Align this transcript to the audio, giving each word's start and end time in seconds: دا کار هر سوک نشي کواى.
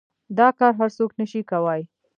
دا 0.37 0.47
کار 0.59 0.71
هر 0.79 0.89
سوک 0.97 1.11
نشي 1.19 1.41
کواى. 1.49 1.81